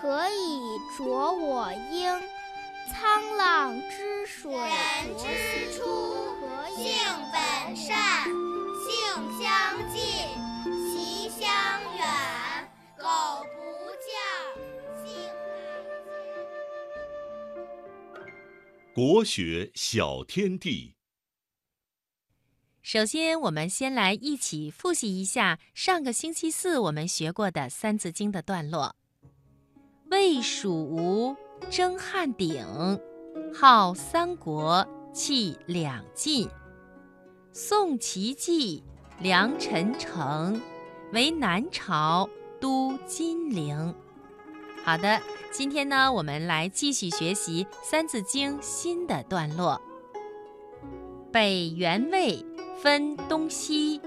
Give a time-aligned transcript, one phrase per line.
[0.00, 2.22] 濯我缨，
[2.88, 4.70] 沧浪之水人
[5.18, 5.24] 之
[5.76, 5.82] 初，
[6.76, 6.94] 性
[7.32, 8.24] 本善，
[8.84, 8.88] 性
[9.40, 9.44] 相
[9.92, 10.00] 近，
[10.88, 11.42] 习相
[11.96, 12.06] 远。
[12.96, 13.04] 苟
[13.54, 13.58] 不
[14.06, 14.08] 教，
[15.04, 15.60] 性乃
[18.22, 18.26] 迁。
[18.94, 20.94] 国学小天地。
[22.82, 28.94] 首先，我们先来一起复习一下上个星期四我们学过的《三字经》的段落。
[30.10, 31.36] 魏蜀吴
[31.68, 32.64] 争汉鼎，
[33.54, 36.48] 号三国，气两晋。
[37.52, 38.82] 宋齐继，
[39.20, 40.60] 梁陈城，
[41.12, 43.94] 为南朝，都金陵。
[44.82, 45.20] 好的，
[45.52, 49.80] 今天呢，我们来继续学习《三字经》新的段落。
[51.32, 52.44] 北元魏。
[52.80, 54.00] 分东西，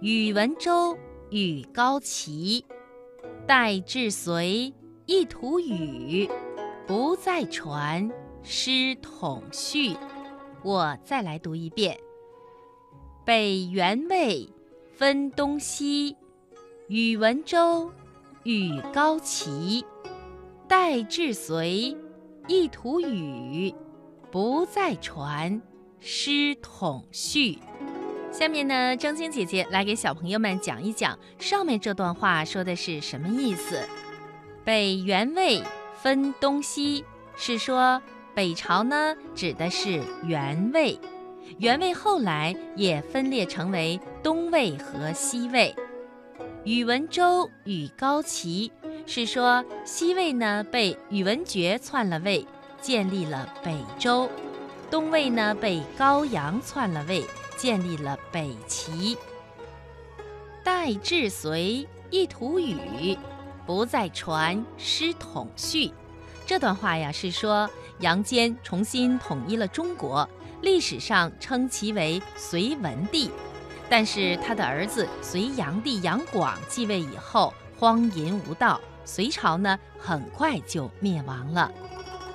[0.00, 0.96] 宇文周
[1.30, 2.64] 与高齐，
[3.44, 4.72] 代至隋，
[5.06, 6.26] 一图语，
[6.86, 8.10] 不再传，
[8.42, 9.94] 师统序。
[10.62, 11.98] 我再来读一遍：
[13.22, 14.48] 北元魏，
[14.94, 16.16] 分东西，
[16.88, 17.92] 宇文周
[18.44, 19.84] 与高齐，
[20.66, 21.94] 戴至隋，
[22.48, 23.74] 一图语，
[24.30, 25.60] 不再传，
[26.00, 27.58] 师统序。
[28.32, 33.86] 下面呢，张晶姐姐来给小朋友们讲一讲上面这段话说的是什么意思。
[34.64, 35.62] 北元魏
[36.00, 37.04] 分东西，
[37.36, 38.00] 是说
[38.34, 40.98] 北朝呢指的是元魏，
[41.58, 45.74] 元魏后来也分裂成为东魏和西魏。
[46.64, 48.72] 宇文周与高齐，
[49.04, 52.46] 是说西魏呢被宇文觉篡了位，
[52.80, 54.28] 建立了北周；
[54.90, 57.24] 东魏呢被高阳篡了位。
[57.56, 59.16] 建立了北齐，
[60.64, 63.16] 代至隋，一图语，
[63.66, 65.92] 不再传师统序。
[66.46, 67.68] 这段话呀，是说
[68.00, 70.28] 杨坚重新统一了中国，
[70.62, 73.30] 历史上称其为隋文帝。
[73.88, 81.70] 但是他的儿子隋炀帝杨广继位以后，荒淫无道，隋朝呢很快就灭亡了。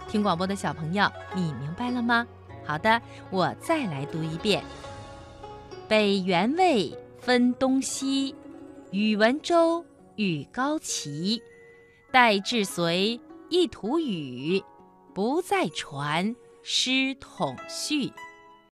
[0.08, 2.26] 听广播的小朋友，你明白了吗？
[2.66, 4.64] 好的，我再来读一遍。
[5.88, 8.36] 北元魏分东西，
[8.92, 9.84] 宇文周
[10.20, 11.42] 与高齐，
[12.12, 14.62] 待至随，一图语，
[15.16, 18.12] 不再传，师统序。